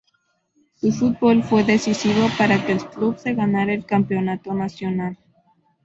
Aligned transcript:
Su 0.79 0.91
fútbol 0.93 1.43
fue 1.43 1.63
decisivo 1.63 2.27
para 2.35 2.65
que 2.65 2.71
el 2.71 2.83
club 2.89 3.19
se 3.19 3.35
ganara 3.35 3.71
el 3.71 3.85
Campeonato 3.85 4.51
Nacional. 4.55 5.19